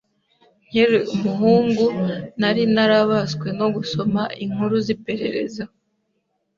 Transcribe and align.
Nkiri 0.67 0.99
umuhungu, 1.15 1.85
nari 2.39 2.63
narabaswe 2.73 3.47
no 3.59 3.67
gusoma 3.75 4.21
inkuru 4.43 4.75
ziperereza. 4.85 5.63